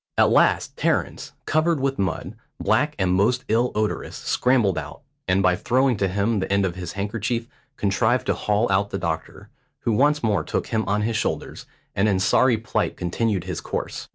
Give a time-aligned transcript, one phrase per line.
[0.17, 5.55] At last Terence, covered with mud, black and most ill odorous, scrambled out, and, by
[5.55, 9.49] throwing to him the end of his handkerchief, contrived to haul out the doctor,
[9.81, 14.07] who once more took him on his shoulders, and in sorry plight continued his course.